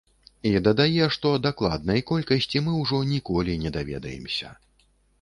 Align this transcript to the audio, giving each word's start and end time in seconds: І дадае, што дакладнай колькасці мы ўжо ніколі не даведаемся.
І 0.51 0.53
дадае, 0.67 1.09
што 1.17 1.33
дакладнай 1.45 2.03
колькасці 2.13 2.65
мы 2.65 2.81
ўжо 2.83 3.05
ніколі 3.13 3.63
не 3.67 3.77
даведаемся. 3.81 4.57